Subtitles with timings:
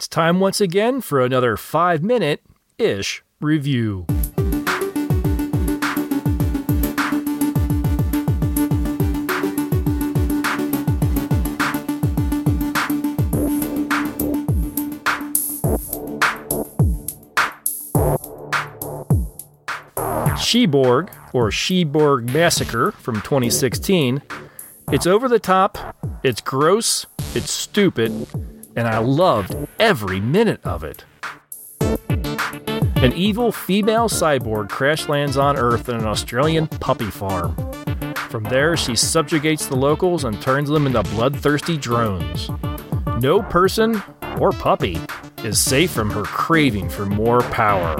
[0.00, 2.42] It's time once again for another five minute
[2.78, 4.06] ish review.
[20.38, 24.22] Sheborg, or Sheborg Massacre from 2016.
[24.90, 27.04] It's over the top, it's gross,
[27.34, 28.26] it's stupid,
[28.76, 31.04] and I loved every minute of it.
[31.80, 37.56] An evil female cyborg crash lands on Earth in an Australian puppy farm.
[38.28, 42.50] From there, she subjugates the locals and turns them into bloodthirsty drones.
[43.20, 44.02] No person
[44.38, 45.00] or puppy
[45.38, 47.96] is safe from her craving for more power.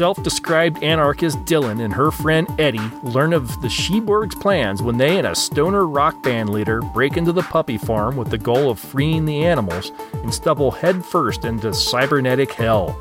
[0.00, 5.18] Self described anarchist Dylan and her friend Eddie learn of the Sheborg's plans when they
[5.18, 8.78] and a stoner rock band leader break into the puppy farm with the goal of
[8.78, 9.92] freeing the animals
[10.22, 12.98] and stumble headfirst into cybernetic hell.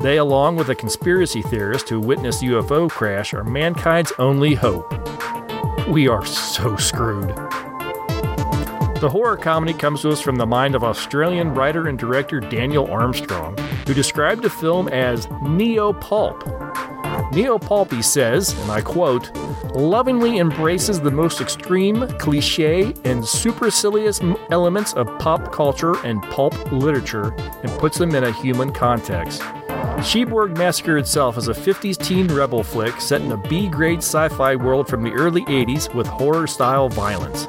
[0.00, 4.92] They, along with a conspiracy theorist who witnessed UFO crash, are mankind's only hope.
[5.86, 7.32] We are so screwed.
[9.00, 12.90] The horror comedy comes to us from the mind of Australian writer and director Daniel
[12.90, 13.54] Armstrong,
[13.86, 16.42] who described the film as neo pulp.
[17.30, 19.36] Neo pulp, he says, and I quote,
[19.74, 27.34] lovingly embraces the most extreme, cliche, and supercilious elements of pop culture and pulp literature
[27.62, 29.42] and puts them in a human context.
[30.00, 34.28] Sheborg Massacre itself is a 50s teen rebel flick set in a B grade sci
[34.30, 37.46] fi world from the early 80s with horror style violence.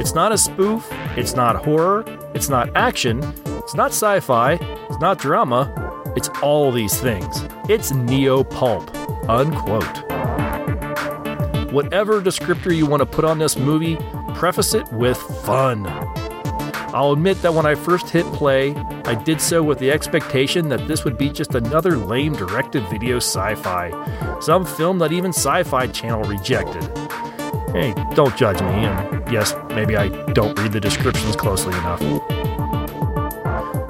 [0.00, 2.04] It's not a spoof, it's not horror,
[2.34, 5.72] it's not action, it's not sci fi, it's not drama,
[6.16, 7.44] it's all these things.
[7.68, 8.94] It's neo pulp.
[9.28, 9.98] Unquote.
[11.72, 13.96] Whatever descriptor you want to put on this movie,
[14.34, 15.86] preface it with fun.
[16.94, 20.86] I'll admit that when I first hit play, I did so with the expectation that
[20.86, 23.90] this would be just another lame directed video sci fi,
[24.40, 26.84] some film that even Sci Fi Channel rejected.
[27.72, 32.00] Hey, don't judge me, and yes, maybe I don't read the descriptions closely enough.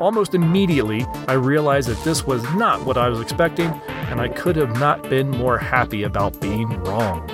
[0.00, 3.69] Almost immediately, I realized that this was not what I was expecting,
[4.09, 7.27] and I could have not been more happy about being wrong.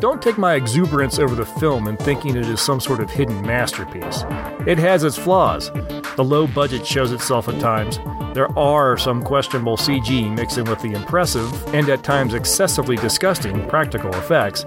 [0.00, 3.42] Don't take my exuberance over the film and thinking it is some sort of hidden
[3.42, 4.24] masterpiece.
[4.66, 5.70] It has its flaws.
[6.16, 7.98] The low budget shows itself at times.
[8.34, 13.66] There are some questionable CG mixed in with the impressive, and at times excessively disgusting,
[13.68, 14.64] practical effects,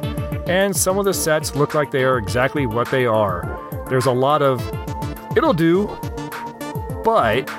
[0.47, 3.59] and some of the sets look like they are exactly what they are.
[3.89, 4.61] There's a lot of,
[5.37, 5.87] it'll do,
[7.03, 7.49] but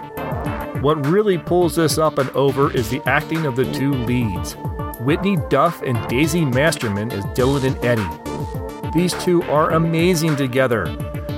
[0.82, 4.56] what really pulls this up and over is the acting of the two leads.
[5.00, 8.90] Whitney Duff and Daisy Masterman as Dylan and Eddie.
[8.94, 10.86] These two are amazing together.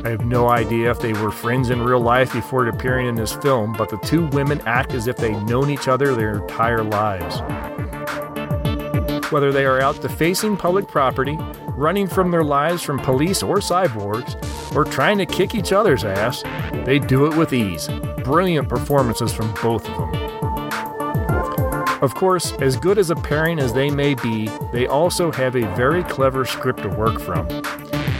[0.04, 3.34] I have no idea if they were friends in real life before appearing in this
[3.34, 7.40] film, but the two women act as if they've known each other their entire lives.
[9.30, 11.36] Whether they are out defacing public property,
[11.70, 14.36] running from their lives from police or cyborgs,
[14.74, 16.42] or trying to kick each other's ass,
[16.84, 17.88] they do it with ease.
[18.18, 20.26] Brilliant performances from both of them.
[22.02, 25.74] Of course, as good as a pairing as they may be, they also have a
[25.74, 27.48] very clever script to work from.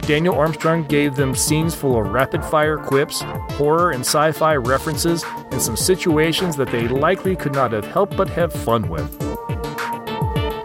[0.01, 5.23] Daniel Armstrong gave them scenes full of rapid fire quips, horror and sci fi references,
[5.51, 9.26] and some situations that they likely could not have helped but have fun with.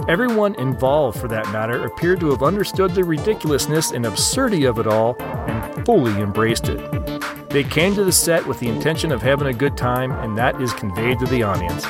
[0.08, 4.86] Everyone involved, for that matter, appeared to have understood the ridiculousness and absurdity of it
[4.88, 7.50] all and fully embraced it.
[7.50, 10.60] They came to the set with the intention of having a good time, and that
[10.60, 11.86] is conveyed to the audience.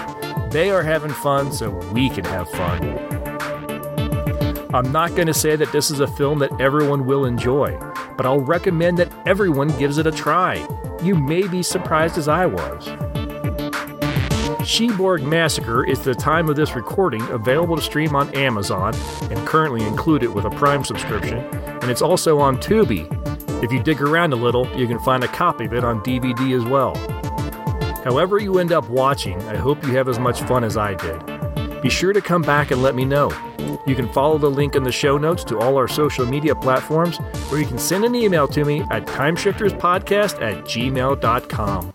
[0.52, 2.98] They are having fun, so we can have fun.
[4.74, 7.78] I'm not going to say that this is a film that everyone will enjoy,
[8.18, 10.66] but I'll recommend that everyone gives it a try.
[11.02, 12.88] You may be surprised as I was.
[14.62, 19.84] Sheborg Massacre is the time of this recording available to stream on Amazon and currently
[19.84, 23.08] included with a Prime subscription, and it's also on Tubi.
[23.64, 26.56] If you dig around a little, you can find a copy of it on DVD
[26.56, 26.94] as well.
[28.04, 31.82] However, you end up watching, I hope you have as much fun as I did.
[31.82, 33.30] Be sure to come back and let me know.
[33.84, 37.18] You can follow the link in the show notes to all our social media platforms,
[37.50, 41.92] or you can send an email to me at timeshifterspodcast at gmail.com.